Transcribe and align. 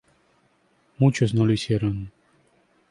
Muchos 0.97 1.35
no 1.35 1.45
lo 1.45 1.53
hicieron. 1.53 2.11